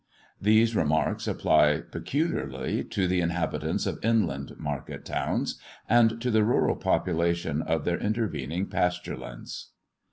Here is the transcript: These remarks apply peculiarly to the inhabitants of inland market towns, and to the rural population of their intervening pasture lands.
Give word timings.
These 0.41 0.75
remarks 0.75 1.27
apply 1.27 1.81
peculiarly 1.91 2.83
to 2.85 3.07
the 3.07 3.21
inhabitants 3.21 3.85
of 3.85 4.03
inland 4.03 4.55
market 4.57 5.05
towns, 5.05 5.59
and 5.87 6.19
to 6.21 6.31
the 6.31 6.43
rural 6.43 6.75
population 6.75 7.61
of 7.61 7.85
their 7.85 7.99
intervening 7.99 8.65
pasture 8.65 9.15
lands. 9.15 9.73